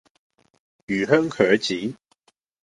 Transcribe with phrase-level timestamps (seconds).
[0.87, 1.59] 魚香茄
[1.91, 1.95] 子